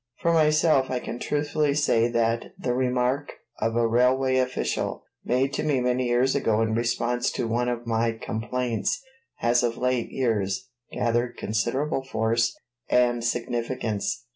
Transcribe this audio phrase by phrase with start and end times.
[0.23, 5.63] For myself, I can truthfully say that the remark of a railway official made to
[5.63, 8.99] me many years ago in response to one of my complaints
[9.35, 12.57] has of late years gathered considerable force
[12.89, 14.25] and significance.